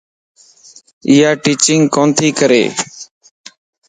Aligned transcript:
ايا 1.11 1.29
ٽيچنگ 1.43 1.83
ڪوتي 1.95 2.29
ڪري 2.39 2.63